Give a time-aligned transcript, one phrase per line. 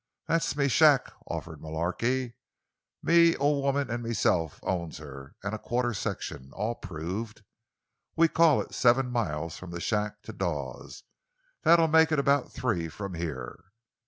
[0.27, 2.33] "That's me shack," offered Mullarky.
[3.03, 7.43] "Me ol' woman an' meself owns her—an' a quarter section—all proved.
[8.15, 11.03] We call it seven miles from the shack to Dawes.
[11.61, 13.65] That'd make it about three from here."